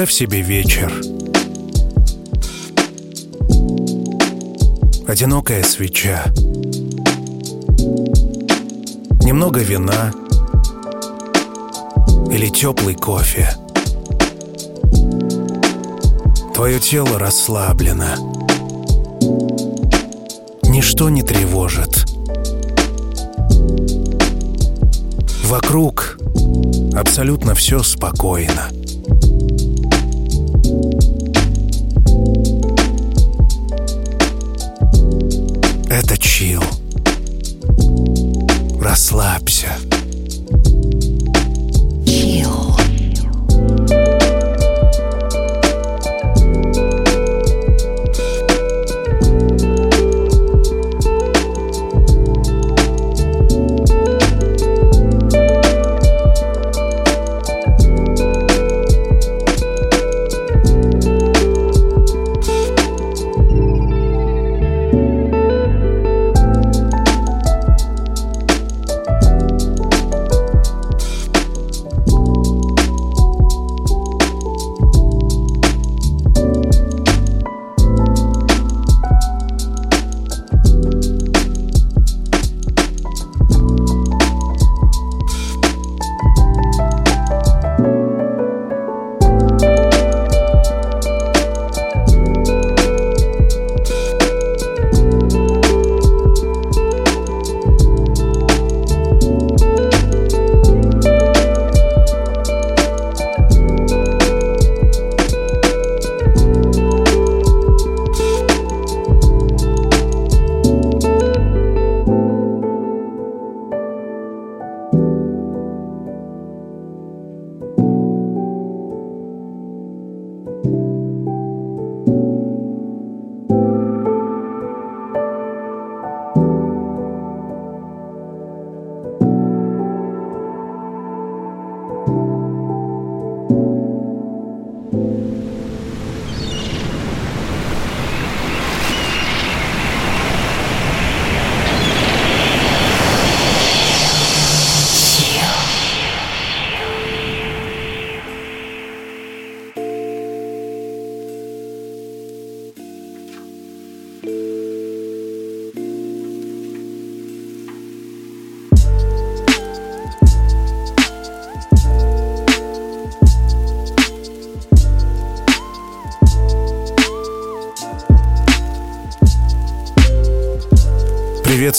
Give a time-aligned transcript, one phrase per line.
[0.00, 0.90] Представь себе вечер.
[5.06, 6.24] Одинокая свеча.
[9.22, 10.14] Немного вина.
[12.32, 13.50] Или теплый кофе.
[16.54, 18.16] Твое тело расслаблено.
[20.62, 22.06] Ничто не тревожит.
[25.44, 26.18] Вокруг
[26.94, 28.70] абсолютно все спокойно.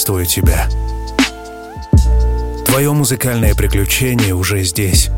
[0.01, 0.67] Приветствую тебя.
[2.65, 5.11] Твое музыкальное приключение уже здесь.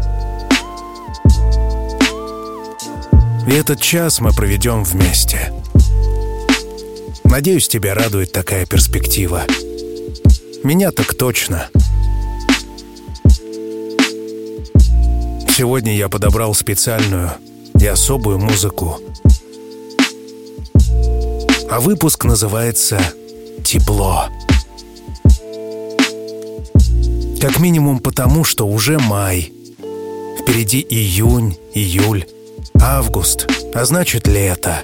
[3.47, 5.53] И этот час мы проведем вместе.
[7.23, 9.44] Надеюсь, тебя радует такая перспектива.
[10.66, 11.69] Меня так точно.
[15.55, 17.31] Сегодня я подобрал специальную
[17.79, 19.00] и особую музыку.
[21.69, 23.00] А выпуск называется
[23.63, 24.27] «Тепло».
[27.41, 29.51] Как минимум потому, что уже май.
[30.41, 32.25] Впереди июнь, июль,
[32.79, 34.84] август, а значит лето.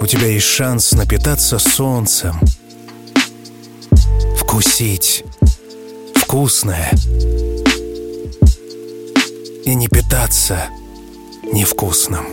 [0.00, 2.40] У тебя есть шанс напитаться солнцем.
[4.38, 5.24] Вкусить
[6.30, 6.92] вкусное.
[9.64, 10.68] И не питаться
[11.52, 12.24] невкусным.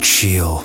[0.00, 0.62] Чил.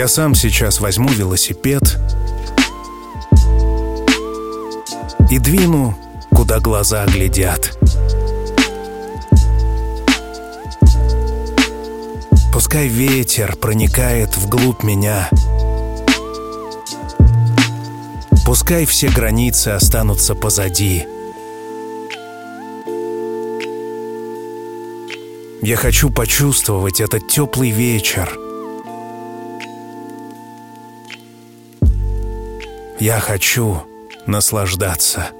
[0.00, 1.98] Я сам сейчас возьму велосипед
[5.30, 5.94] и двину,
[6.34, 7.78] куда глаза глядят.
[12.50, 15.28] Пускай ветер проникает вглубь меня.
[18.46, 21.04] Пускай все границы останутся позади.
[25.60, 28.34] Я хочу почувствовать этот теплый вечер—
[33.00, 33.82] Я хочу
[34.26, 35.30] наслаждаться.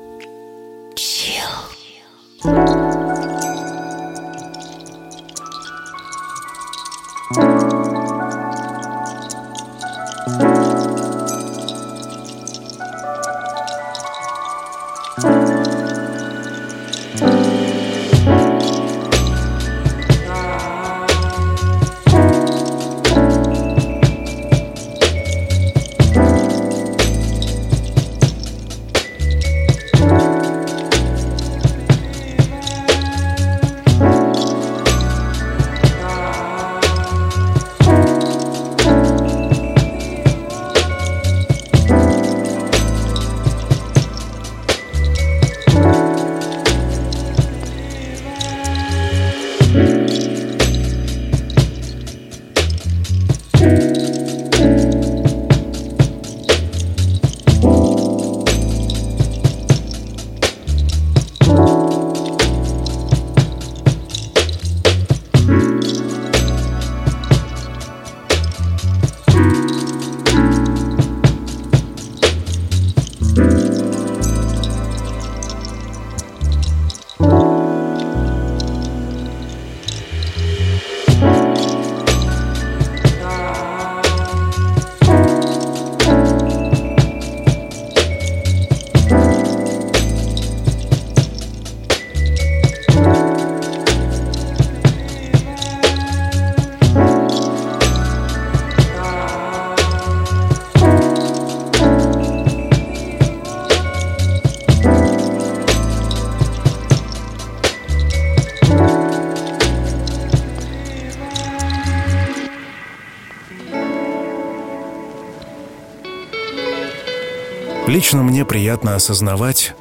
[117.90, 119.74] Лично мне приятно осознавать,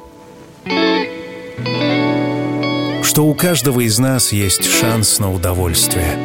[3.04, 6.18] что у каждого из нас есть шанс на удовольствие.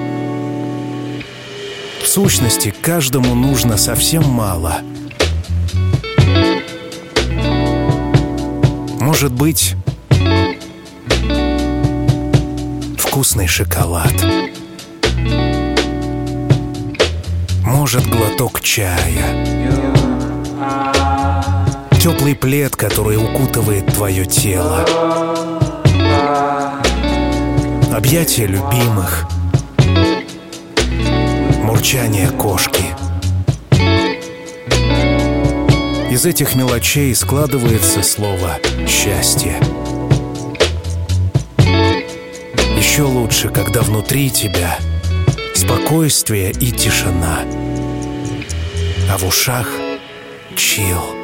[2.02, 4.78] В сущности, каждому нужно совсем мало.
[9.00, 9.76] Может быть,
[12.98, 14.12] вкусный шоколад.
[17.64, 19.46] Может, глоток чая
[22.06, 24.86] теплый плед, который укутывает твое тело.
[27.92, 29.26] Объятия любимых.
[31.64, 32.84] Мурчание кошки.
[36.12, 39.56] Из этих мелочей складывается слово «счастье».
[42.78, 44.78] Еще лучше, когда внутри тебя
[45.56, 47.40] спокойствие и тишина,
[49.10, 49.68] а в ушах—
[50.56, 51.15] чил.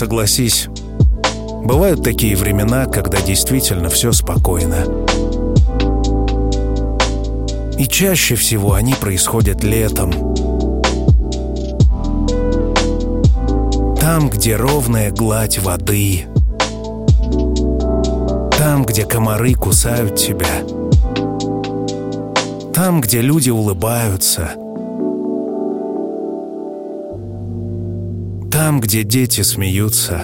[0.04, 0.68] Согласись,
[1.64, 4.84] бывают такие времена, когда действительно все спокойно.
[7.78, 10.12] И чаще всего они происходят летом.
[13.98, 16.26] Там, где ровная гладь воды.
[18.58, 20.66] Там, где комары кусают тебя.
[22.74, 24.56] Там, где люди улыбаются–
[28.64, 30.20] Там, где дети смеются.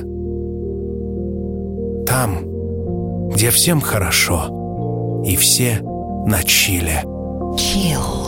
[2.07, 5.23] Там, где всем хорошо.
[5.25, 5.81] И все
[6.25, 7.03] на чиле.
[7.57, 8.18] Chill.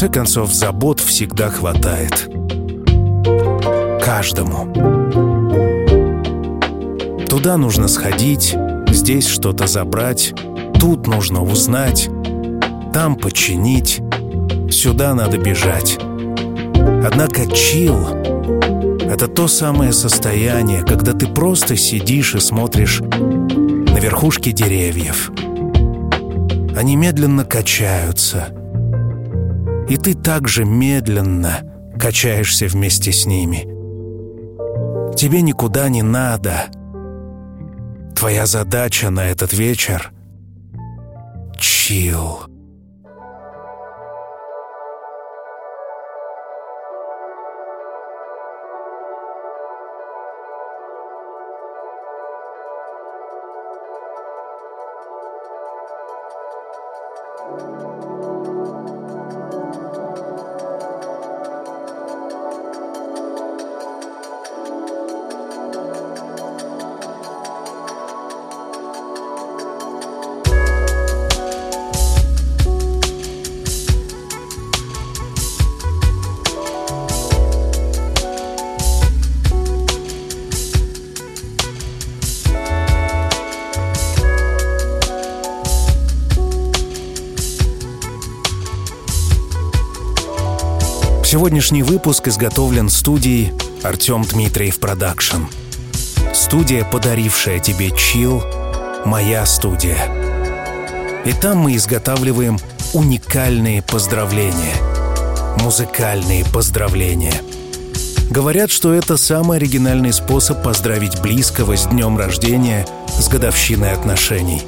[0.00, 2.30] Конце концов, забот всегда хватает.
[4.02, 4.72] Каждому.
[7.28, 8.56] Туда нужно сходить,
[8.88, 10.32] здесь что-то забрать,
[10.80, 12.08] тут нужно узнать,
[12.94, 14.00] там починить,
[14.70, 15.98] сюда надо бежать.
[17.04, 17.98] Однако чил—
[19.02, 25.30] это то самое состояние, когда ты просто сидишь и смотришь на верхушки деревьев.
[26.74, 28.54] Они медленно качаются.
[29.90, 31.64] И ты также медленно
[31.98, 33.66] качаешься вместе с ними.
[35.16, 36.70] Тебе никуда не надо.
[38.14, 40.12] Твоя задача на этот вечер—
[41.58, 42.49] чил.
[91.70, 93.52] Сегодняшний выпуск изготовлен студией
[93.84, 95.44] Артем Дмитриев Production.
[96.34, 98.42] Студия, подарившая тебе chill,
[99.04, 99.96] моя студия.
[101.24, 102.58] И там мы изготавливаем
[102.92, 104.74] уникальные поздравления.
[105.62, 107.40] Музыкальные поздравления.
[108.30, 112.84] Говорят, что это самый оригинальный способ поздравить близкого с днем рождения,
[113.16, 114.62] с годовщиной отношений.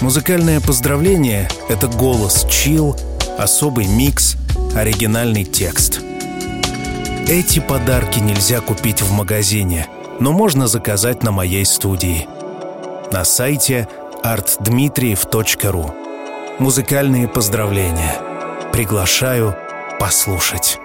[0.00, 2.96] Музыкальное поздравление— это голос chill,
[3.38, 4.36] особый микс—
[4.74, 6.00] оригинальный текст.
[7.28, 12.28] Эти подарки нельзя купить в магазине, но можно заказать на моей студии.
[13.12, 13.88] На сайте
[14.22, 15.94] artdmitriev.ru
[16.58, 18.16] Музыкальные поздравления.
[18.72, 19.56] Приглашаю
[19.98, 20.78] послушать.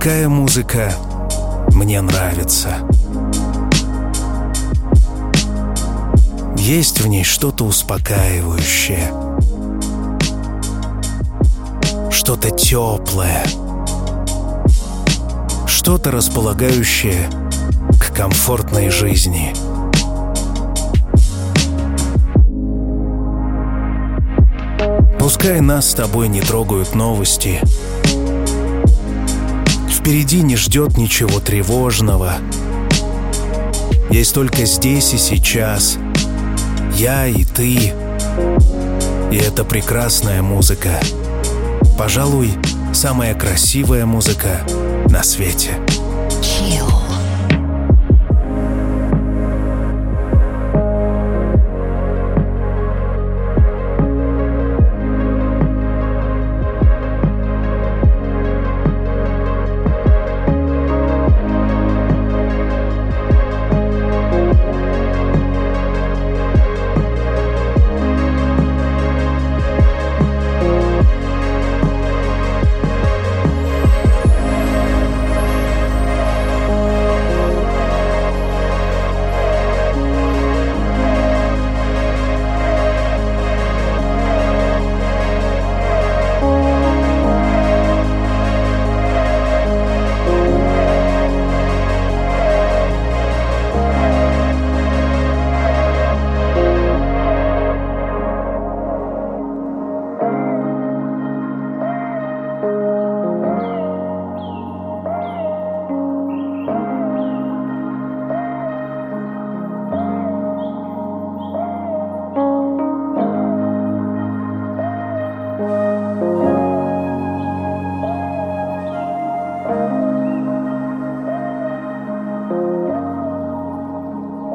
[0.00, 0.94] Такая музыка
[1.74, 2.70] мне нравится.
[6.56, 9.12] Есть в ней что-то успокаивающее,
[12.10, 13.44] что-то теплое,
[15.66, 17.28] что-то располагающее
[18.00, 19.52] к комфортной жизни.
[25.18, 27.60] Пускай нас с тобой не трогают новости—
[30.00, 32.36] Впереди не ждет ничего тревожного.
[34.08, 35.98] Есть только здесь и сейчас.
[36.94, 37.92] Я и ты.
[39.30, 40.98] И это прекрасная музыка.
[41.98, 42.50] Пожалуй,
[42.94, 44.62] самая красивая музыка
[45.10, 45.72] на свете.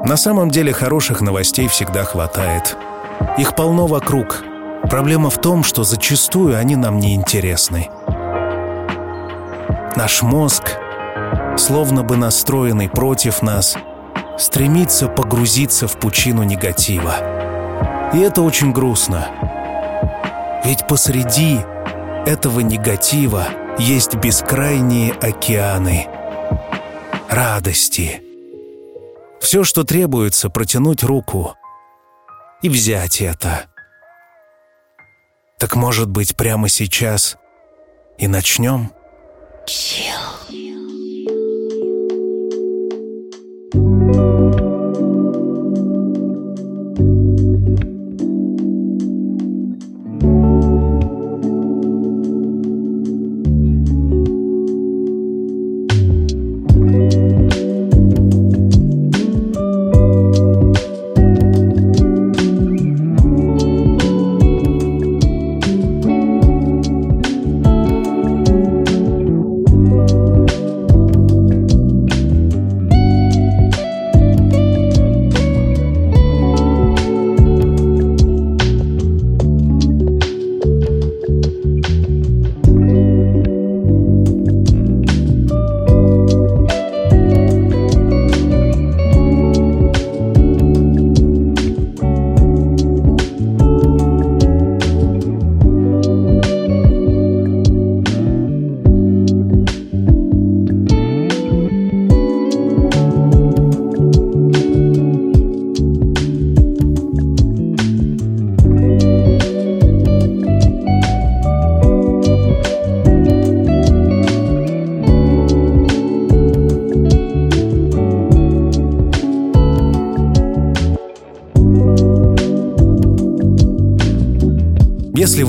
[0.05, 2.77] На самом деле хороших новостей всегда хватает.
[3.37, 4.43] Их полно вокруг.
[4.83, 7.89] Проблема в том, что зачастую они нам не интересны.
[9.95, 10.77] Наш мозг,
[11.57, 13.77] словно бы настроенный против нас,
[14.37, 17.15] стремится погрузиться в пучину негатива.
[18.13, 19.27] И это очень грустно.
[20.63, 21.59] Ведь посреди
[22.27, 23.47] этого негатива
[23.79, 26.07] есть бескрайние океаны
[27.29, 28.24] радости.
[29.45, 31.55] Все, что требуется, протянуть руку
[32.63, 33.67] и взять это.
[35.59, 37.37] Так может быть прямо сейчас
[38.17, 38.91] и начнем?
[39.67, 40.64] Chill.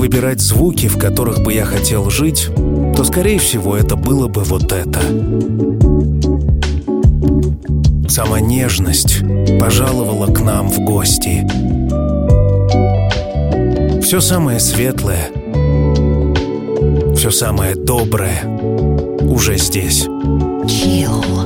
[0.07, 2.47] Выбирать звуки, в которых бы я хотел жить,
[2.95, 5.01] то, скорее всего, это было бы вот это.
[8.07, 9.17] Сама нежность
[9.59, 11.45] пожаловала к нам в гости.
[14.01, 15.29] Все самое светлое,
[17.13, 18.45] все самое доброе
[19.19, 20.05] уже здесь.
[20.05, 21.36] Chill.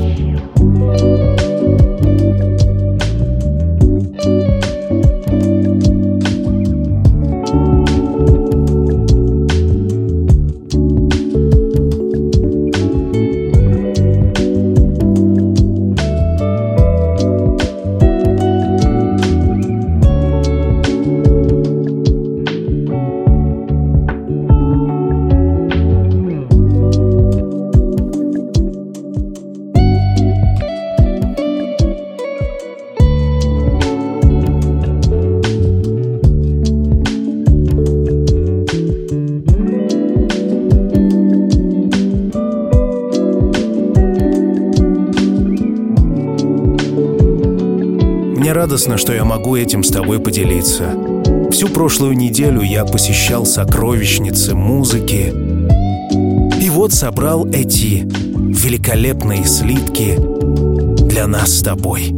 [48.81, 50.85] Радостно, что я могу этим с тобой поделиться.
[51.51, 55.31] Всю прошлую неделю я посещал сокровищницы музыки.
[56.59, 60.17] И вот собрал эти великолепные слитки
[61.07, 62.15] для нас с тобой.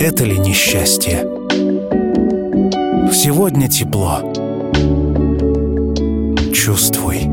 [0.00, 1.24] Это ли несчастье?
[3.12, 4.32] Сегодня тепло.
[6.52, 7.31] Чувствуй.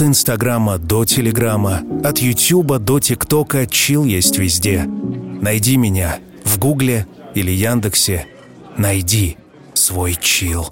[0.00, 4.84] От Инстаграма до Телеграма, от Ютуба до ТикТока чил есть везде.
[4.86, 8.24] Найди меня в Гугле или Яндексе.
[8.78, 9.36] Найди
[9.74, 10.70] свой чил.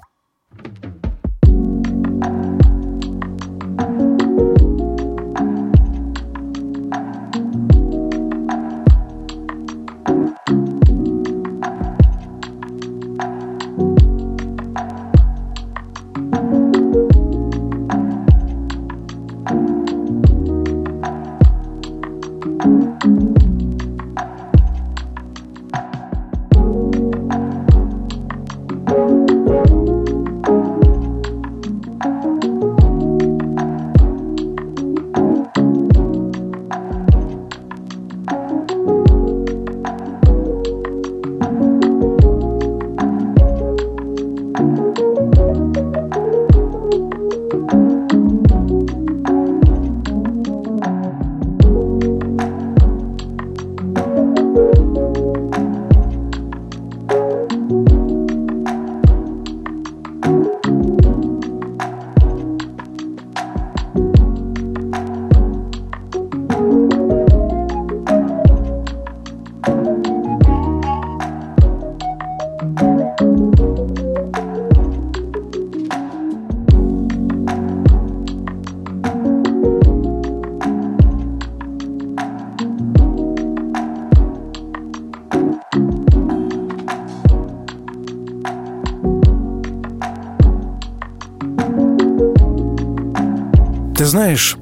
[94.09, 94.57] Знаешь,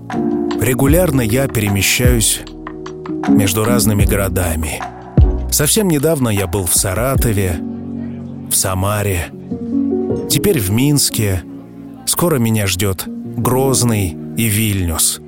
[0.61, 2.41] регулярно я перемещаюсь
[3.29, 4.81] между разными городами.
[5.51, 7.57] Совсем недавно я был в Саратове,
[8.51, 9.27] в Самаре,
[10.29, 11.43] теперь в Минске.
[12.05, 15.21] Скоро меня ждет Грозный и Вильнюс.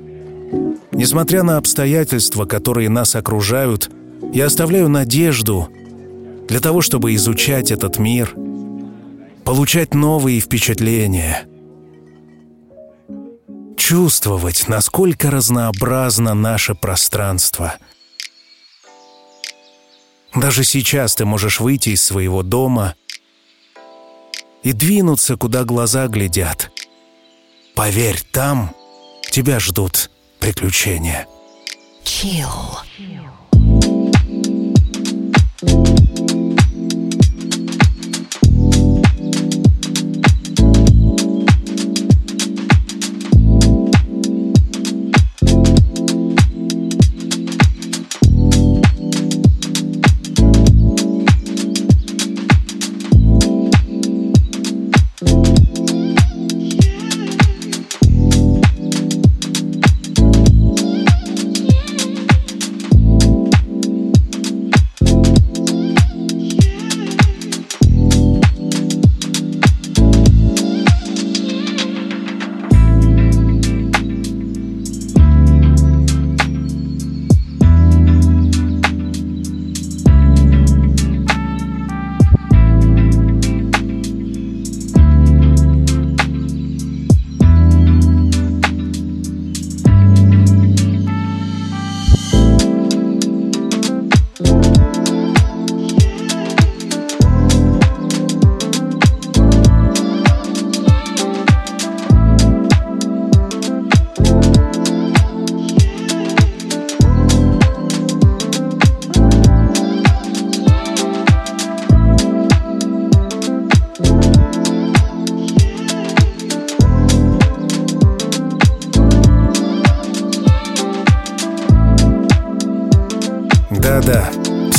[0.92, 3.90] Несмотря на обстоятельства, которые нас окружают,
[4.34, 5.68] я оставляю надежду
[6.46, 8.34] для того, чтобы изучать этот мир,
[9.44, 11.44] получать новые впечатления—
[13.80, 17.78] чувствовать, насколько разнообразно наше пространство.
[20.34, 22.94] Даже сейчас ты можешь выйти из своего дома
[24.62, 26.70] и двинуться, куда глаза глядят.
[27.74, 28.76] Поверь, там
[29.30, 31.26] тебя ждут приключения.
[32.04, 33.29] Chill.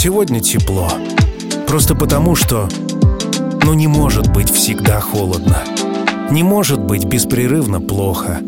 [0.01, 0.91] Сегодня тепло.
[1.67, 2.67] Просто потому, что...
[3.63, 5.63] Ну не может быть всегда холодно.
[6.31, 8.41] Не может быть беспрерывно плохо.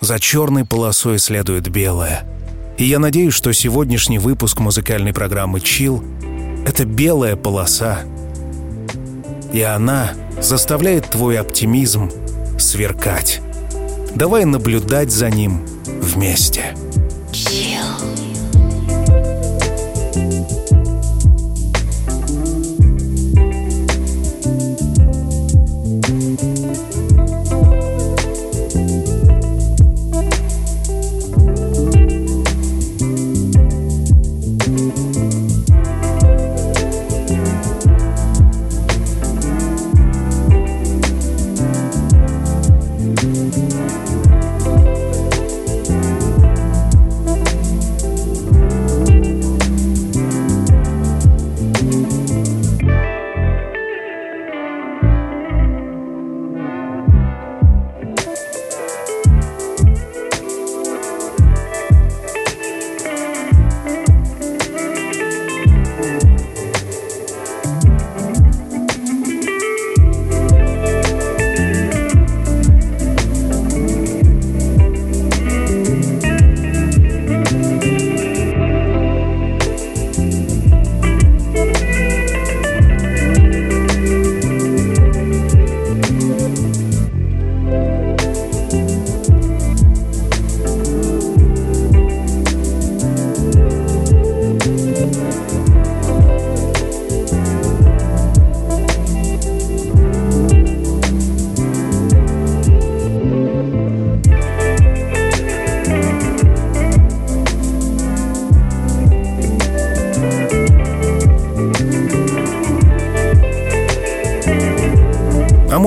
[0.00, 2.24] За черной полосой следует белое.
[2.78, 6.02] И я надеюсь, что сегодняшний выпуск музыкальной программы «Чил»—
[6.66, 8.00] это белая полоса.
[9.52, 10.10] И она
[10.40, 12.10] заставляет твой оптимизм
[12.58, 13.40] сверкать.
[14.14, 16.74] Давай наблюдать за ним вместе.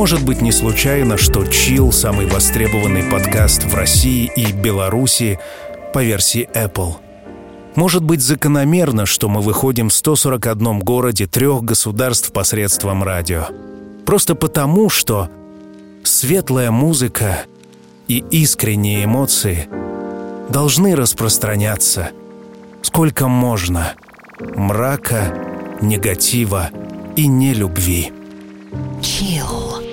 [0.10, 5.39] Может быть, не случайно, что «Чил»— самый востребованный подкаст в России и Беларуси
[5.93, 6.95] по версии Apple.
[7.76, 13.49] Может быть, закономерно, что мы выходим в 141 городе трех государств посредством радио.
[14.03, 15.30] Просто потому, что
[16.03, 17.43] светлая музыка
[18.07, 19.70] и искренние эмоции
[20.49, 22.10] должны распространяться
[22.82, 23.93] сколько можно
[24.55, 25.36] мрака,
[25.82, 26.72] негатива
[27.16, 28.12] и нелюбви.
[29.01, 29.89] Chill.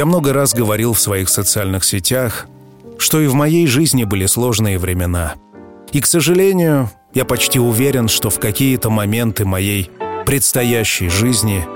[0.00, 2.46] Я много раз говорил в своих социальных сетях,
[2.96, 5.34] что и в моей жизни были сложные времена.
[5.92, 9.90] И, к сожалению, я почти уверен, что в какие-то моменты моей
[10.24, 11.66] предстоящей жизни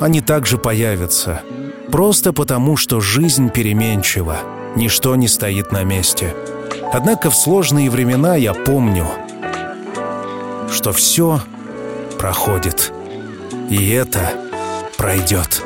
[0.00, 1.42] они также появятся.
[1.90, 4.36] Просто потому, что жизнь переменчива,
[4.76, 6.36] ничто не стоит на месте.
[6.92, 9.04] Однако в сложные времена я помню,
[10.70, 11.42] что все
[12.20, 12.92] проходит,
[13.68, 14.30] и это
[14.96, 15.64] пройдет.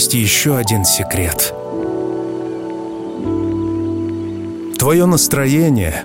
[0.00, 1.52] Есть еще один секрет.
[4.78, 6.04] Твое настроение,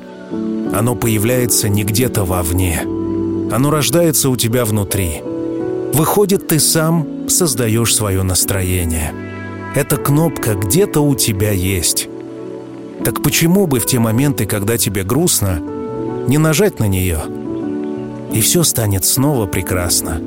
[0.75, 2.81] оно появляется не где-то вовне.
[2.83, 5.23] Оно рождается у тебя внутри.
[5.93, 9.13] Выходит, ты сам создаешь свое настроение.
[9.75, 12.09] Эта кнопка где-то у тебя есть.
[13.05, 15.61] Так почему бы в те моменты, когда тебе грустно,
[16.27, 17.21] не нажать на нее?
[18.33, 20.19] И все станет снова прекрасно.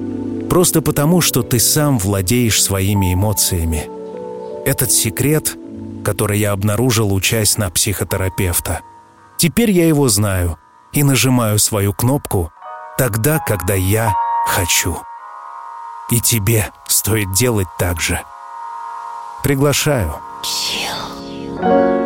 [0.49, 3.89] Просто потому, что ты сам владеешь своими эмоциями.
[4.65, 5.57] Этот секрет,
[6.05, 8.81] который я обнаружил, учась на психотерапевта.
[9.37, 10.59] Теперь я его знаю
[10.93, 12.51] и нажимаю свою кнопку
[12.97, 14.15] тогда, когда я
[14.47, 14.99] хочу.
[16.11, 18.21] И тебе стоит делать так же.
[19.43, 20.17] Приглашаю.
[20.43, 21.98] Chill.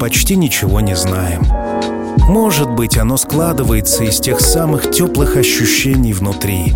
[0.00, 1.42] Почти ничего не знаем.
[2.26, 6.72] Может быть, оно складывается из тех самых теплых ощущений внутри,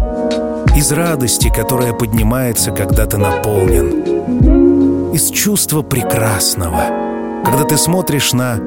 [0.77, 8.59] из радости, которая поднимается, когда ты наполнен, из чувства прекрасного, когда ты смотришь на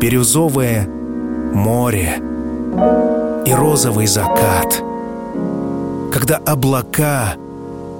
[0.00, 0.86] бирюзовое
[1.54, 2.20] море
[3.46, 4.82] и розовый закат,
[6.12, 7.36] когда облака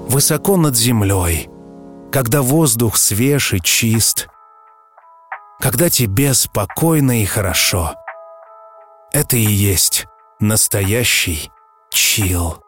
[0.08, 1.48] высоко над землей—
[2.14, 4.13] когда воздух свеж и чист,
[5.74, 7.96] когда тебе спокойно и хорошо.
[9.12, 10.06] Это и есть
[10.38, 11.50] настоящий
[11.90, 12.63] чил.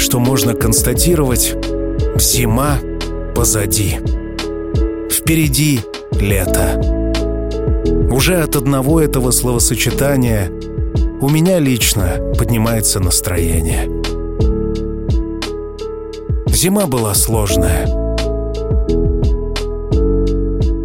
[0.00, 1.54] Что можно констатировать—
[2.18, 2.78] зима
[3.34, 3.98] позади.
[5.10, 5.80] Впереди
[6.12, 6.80] лето.
[8.10, 10.50] Уже от одного этого словосочетания
[11.20, 13.88] у меня лично поднимается настроение.
[16.46, 17.86] Зима была сложная.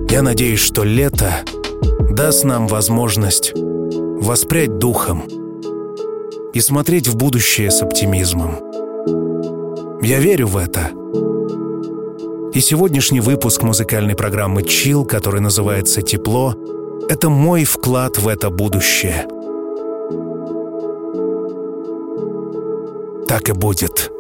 [0.09, 1.43] Я надеюсь, что лето
[2.11, 5.24] даст нам возможность воспрять духом
[6.53, 8.64] и смотреть в будущее с оптимизмом.
[10.05, 10.91] Я верю в это.
[12.53, 16.53] И сегодняшний выпуск музыкальной программы «Чил», который называется «Тепло»,
[17.09, 19.25] это мой вклад в это будущее.
[23.27, 24.11] Так и будет.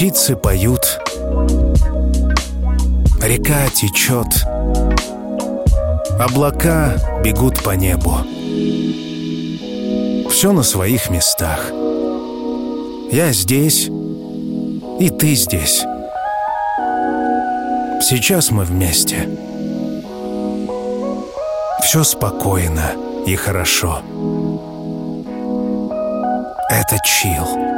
[0.00, 0.98] Птицы поют,
[3.22, 4.46] река течет,
[6.18, 8.14] облака бегут по небу.
[10.30, 11.70] Все на своих местах.
[13.12, 13.90] Я здесь,
[15.00, 15.80] и ты здесь.
[18.00, 19.28] Сейчас мы вместе.
[21.82, 22.92] Все спокойно
[23.26, 24.00] и хорошо.
[26.70, 27.69] Это чил.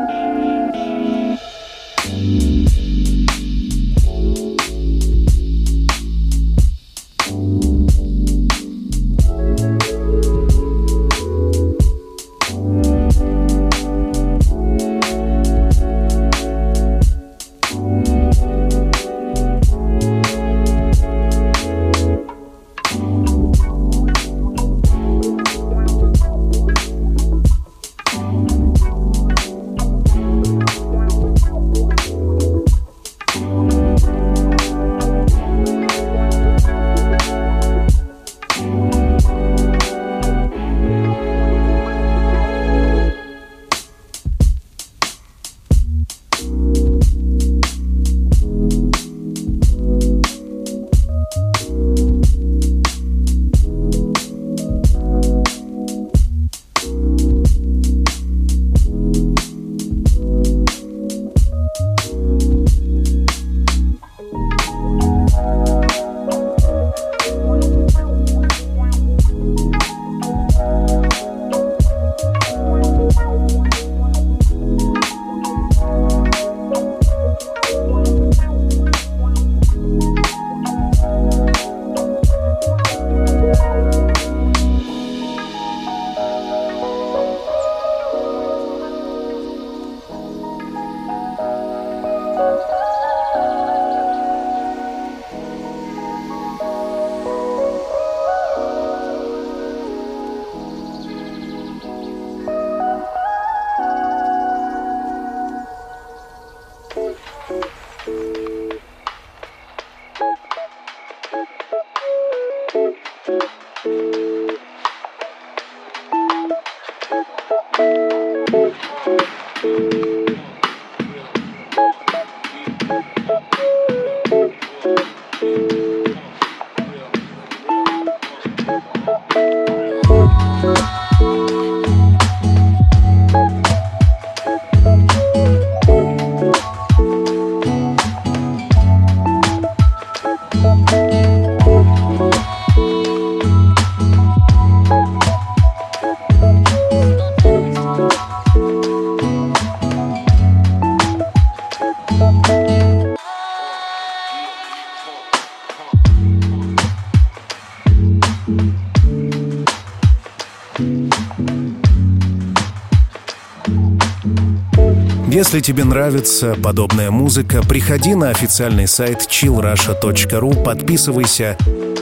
[165.52, 171.58] Если тебе нравится подобная музыка, приходи на официальный сайт chillrusha.ru, подписывайся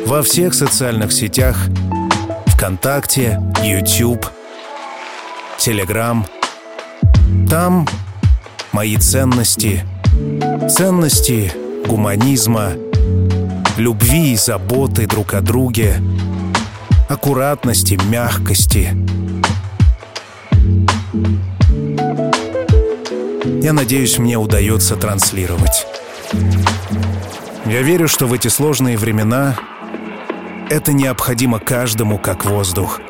[0.06, 1.56] во всех социальных сетях
[2.46, 4.24] ВКонтакте, YouTube,
[5.58, 6.24] Telegram.
[7.50, 7.88] Там
[8.70, 9.84] мои ценности,
[10.70, 11.52] ценности
[11.88, 12.74] гуманизма,
[13.76, 16.00] любви и заботы друг о друге,
[17.08, 18.96] аккуратности, мягкости.
[23.62, 25.86] Я надеюсь, мне удается транслировать.
[27.66, 29.54] Я верю, что в эти сложные времена
[30.70, 33.00] это необходимо каждому как воздух.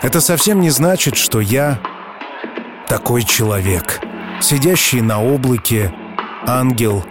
[0.00, 1.78] Это совсем не значит, что я
[2.88, 4.00] такой человек,
[4.40, 5.92] сидящий на облаке,
[6.46, 7.04] ангел,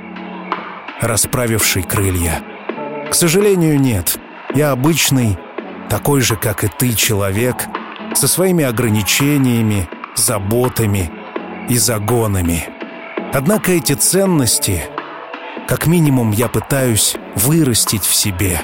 [1.01, 2.41] расправивший крылья.
[3.11, 4.17] К сожалению, нет.
[4.55, 5.37] Я обычный,
[5.87, 7.57] такой же, как и ты, человек,
[8.15, 11.11] со своими ограничениями, заботами
[11.69, 12.69] и загонами.
[13.33, 14.83] Однако эти ценности,
[15.67, 18.61] как минимум, я пытаюсь вырастить в себе.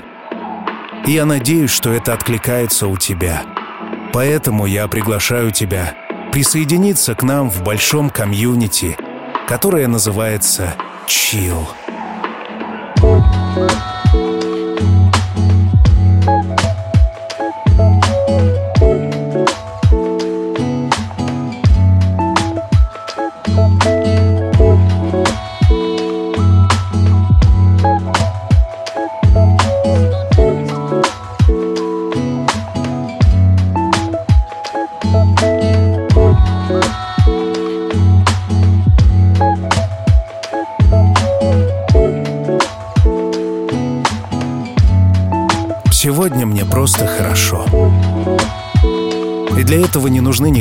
[1.06, 3.44] И я надеюсь, что это откликается у тебя.
[4.14, 5.96] Поэтому я приглашаю тебя
[6.32, 8.98] присоединиться к нам в большом комьюнити,
[9.48, 10.76] которое называется
[11.08, 11.66] «Chill».
[13.00, 13.89] Сегодня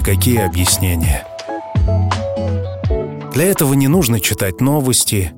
[0.09, 1.27] никакие объяснения.
[3.35, 5.33] Для этого не нужно читать новости,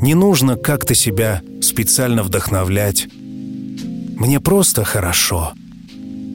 [0.00, 3.08] не нужно как-то себя специально вдохновлять.
[3.10, 5.52] Мне просто хорошо.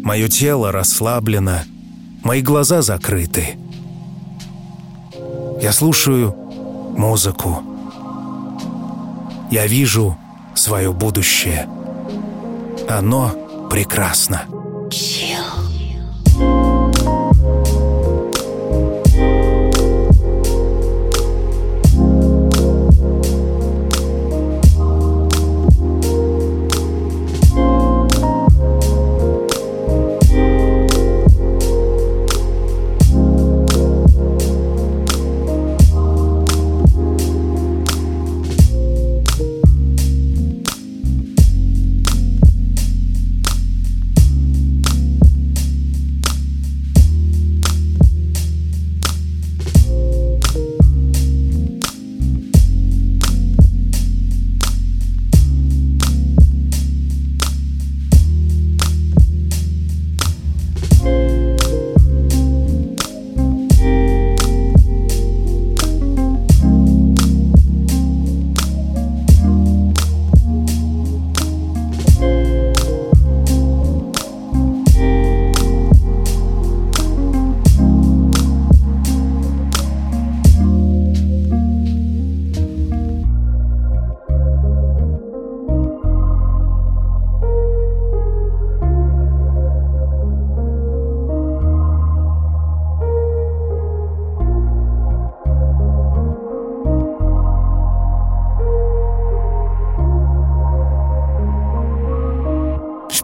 [0.04, 1.60] Мое тело расслаблено,
[2.22, 3.58] мои глаза закрыты.
[5.62, 6.36] Я слушаю
[6.98, 7.64] музыку.
[9.52, 10.18] Я вижу
[10.54, 11.70] свое будущее—
[12.90, 13.32] оно
[13.72, 14.59] прекрасно.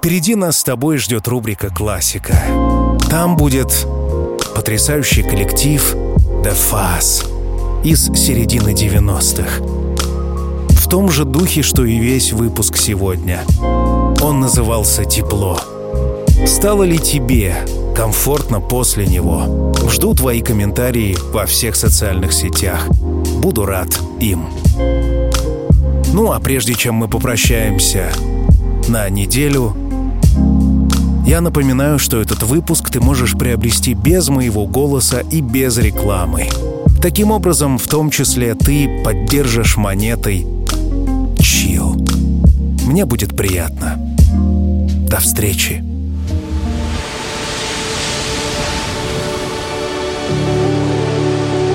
[0.05, 2.39] Впереди нас с тобой ждет рубрика «Классика».
[3.09, 3.87] Там будет
[4.53, 5.95] потрясающий коллектив
[6.43, 7.25] «The Fuzz»
[7.83, 9.63] из середины 90-х.
[10.79, 13.39] В том же духе, что и весь выпуск сегодня.
[14.21, 15.59] Он назывался «Тепло».
[16.45, 17.55] Стало ли тебе
[17.95, 19.73] комфортно после него?
[19.89, 22.87] Жду твои комментарии во всех социальных сетях.
[22.89, 24.49] Буду рад им.
[26.13, 28.11] Ну а прежде чем мы попрощаемся
[28.87, 29.75] на неделю,
[31.25, 36.47] я напоминаю, что этот выпуск ты можешь приобрести без моего голоса и без рекламы.
[37.01, 40.45] Таким образом, в том числе ты поддержишь монетой
[41.39, 41.95] Чил.
[42.85, 43.99] Мне будет приятно.
[45.09, 45.83] До встречи.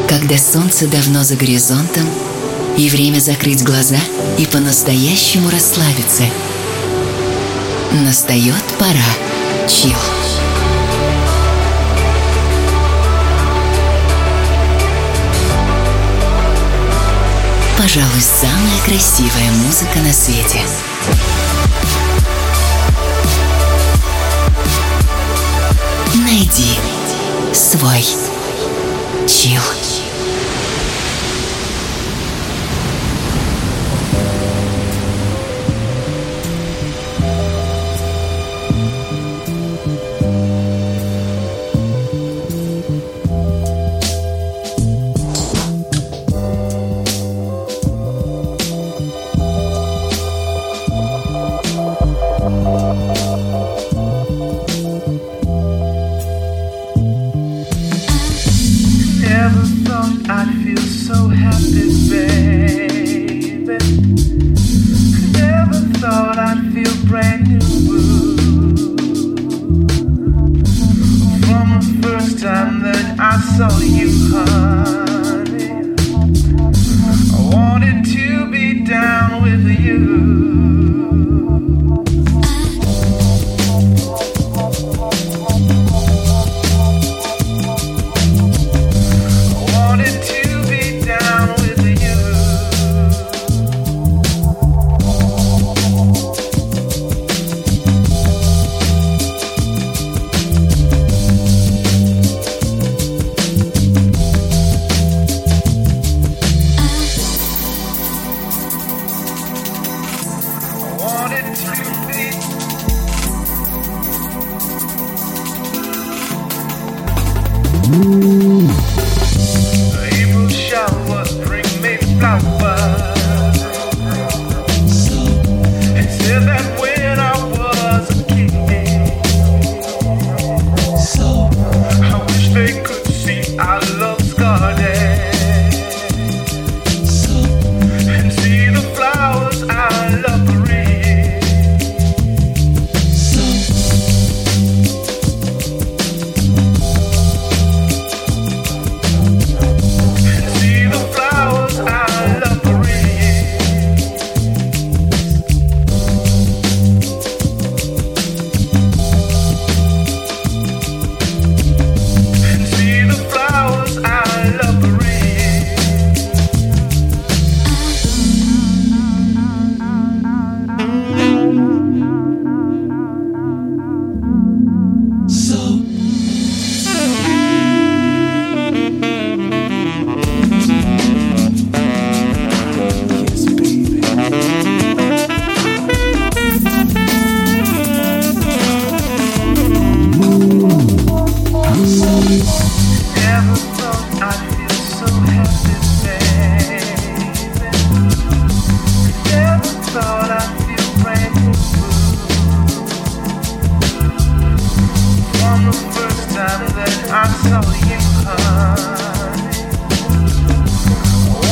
[0.08, 2.04] Когда солнце давно за горизонтом,
[2.76, 3.98] и время закрыть глаза
[4.38, 6.22] и по-настоящему расслабиться,
[7.92, 9.96] настает пора Чил.
[17.78, 20.60] Пожалуй, самая красивая музыка на свете.
[26.14, 26.78] Найди
[27.54, 28.04] свой
[29.26, 29.62] чил.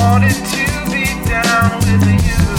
[0.01, 2.58] wanted to be down with you.